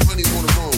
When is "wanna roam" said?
0.34-0.77